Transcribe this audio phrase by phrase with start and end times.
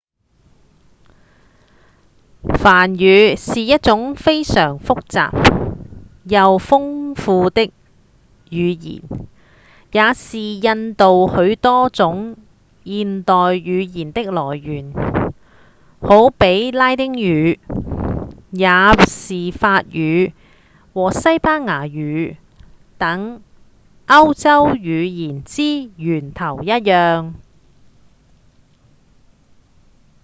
[2.57, 5.31] 梵語是一種非常複雜
[6.25, 7.71] 又豐富的
[8.49, 9.01] 語言
[9.91, 12.35] 也是印度許多種
[12.83, 14.91] 現代語言的來源
[15.99, 17.57] 好比拉丁語
[18.51, 18.69] 也
[19.07, 20.33] 是法語
[20.93, 22.37] 和西班牙語
[22.97, 23.41] 等
[24.07, 27.33] 歐洲語言之源頭一樣